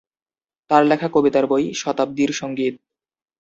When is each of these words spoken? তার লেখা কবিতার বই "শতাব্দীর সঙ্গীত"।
তার 0.69 0.83
লেখা 0.85 1.07
কবিতার 1.07 1.45
বই 1.47 1.65
"শতাব্দীর 1.73 2.31
সঙ্গীত"। 2.33 2.75